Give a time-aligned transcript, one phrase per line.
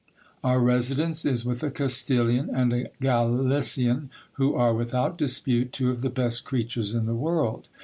[0.43, 6.01] Our residence is with a Castilian and a Galician, who are, without dispute, two of
[6.01, 7.67] the best creatures in the world.